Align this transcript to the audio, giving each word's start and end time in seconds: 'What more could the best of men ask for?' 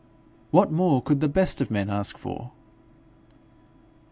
'What 0.49 0.71
more 0.71 0.99
could 1.03 1.19
the 1.19 1.29
best 1.29 1.61
of 1.61 1.69
men 1.69 1.87
ask 1.87 2.17
for?' 2.17 2.49